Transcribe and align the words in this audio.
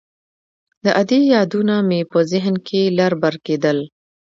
د 0.83 0.85
ادې 1.01 1.19
يادونه 1.33 1.75
مې 1.87 1.99
په 2.11 2.19
ذهن 2.31 2.55
کښې 2.65 2.83
لر 2.97 3.11
بر 3.21 3.35
کېدل. 3.45 3.77